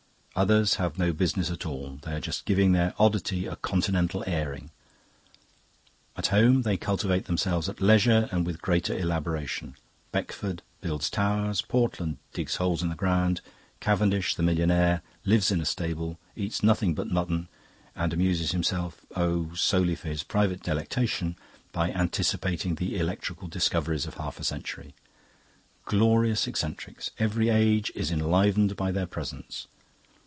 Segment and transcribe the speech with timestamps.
[0.33, 4.71] Others have no business at all; they are just giving their oddity a continental airing.
[6.15, 9.75] At home they cultivate themselves at leisure and with greater elaboration.
[10.13, 13.41] Beckford builds towers, Portland digs holes in the ground,
[13.81, 17.49] Cavendish, the millionaire, lives in a stable, eats nothing but mutton,
[17.93, 21.35] and amuses himself oh, solely for his private delectation
[21.73, 24.95] by anticipating the electrical discoveries of half a century.
[25.83, 27.11] Glorious eccentrics!
[27.19, 29.67] Every age is enlivened by their presence.